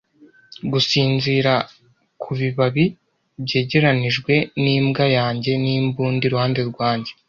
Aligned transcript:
Gusinzira 0.71 1.53
ku 2.21 2.29
bibabi 2.39 2.85
byegeranijwe 3.43 4.33
n'imbwa 4.63 5.05
yanjye 5.17 5.51
n'imbunda 5.63 6.23
iruhande 6.27 6.61
rwanjye. 6.71 7.11